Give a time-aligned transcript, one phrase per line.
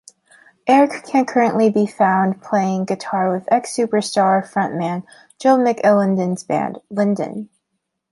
[0.65, 5.03] Eric can currently be found playing guitar with ex-Superstar frontman
[5.37, 7.49] Joe McAlinden's band Linden.